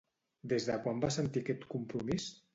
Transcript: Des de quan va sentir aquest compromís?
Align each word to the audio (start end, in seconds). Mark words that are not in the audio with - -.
Des 0.53 0.65
de 0.69 0.77
quan 0.87 1.03
va 1.03 1.11
sentir 1.17 1.45
aquest 1.45 1.69
compromís? 1.77 2.29